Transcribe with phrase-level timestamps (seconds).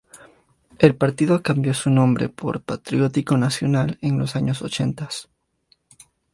[0.79, 5.29] El partido cambió su nombre por Patriótico Nacional en los años ochentas.